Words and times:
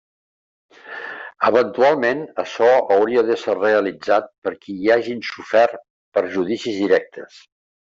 Eventualment 1.49 2.23
açò 2.45 2.71
hauria 2.95 3.25
d'ésser 3.29 3.55
realitzat 3.59 4.33
per 4.47 4.55
qui 4.65 4.77
hi 4.79 4.93
hagin 4.97 5.23
sofert 5.31 5.87
perjudicis 6.19 6.83
directes. 6.83 7.41